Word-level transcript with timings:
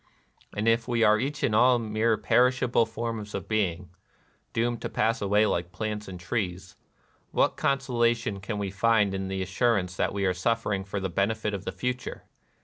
And 0.57 0.67
if 0.67 0.87
we 0.87 1.03
are 1.03 1.19
each 1.19 1.43
and 1.43 1.53
all 1.53 1.77
mere 1.77 2.17
perishable 2.17 2.87
forms 2.87 3.35
of 3.35 3.47
being,— 3.47 3.91
doomed 4.51 4.81
to 4.81 4.89
pass 4.89 5.21
away 5.21 5.45
like 5.45 5.71
plants 5.71 6.07
and 6.07 6.19
trees,— 6.19 6.75
what 7.31 7.55
consolation 7.55 8.39
can 8.39 8.57
we 8.57 8.71
find 8.71 9.13
in 9.13 9.27
the 9.27 9.43
assurance 9.43 9.95
that 9.97 10.11
we 10.11 10.25
are 10.25 10.33
suffering 10.33 10.83
for 10.83 10.99
the 10.99 11.09
benefit 11.09 11.53
of 11.53 11.65
the 11.65 11.71
future 11.71 12.23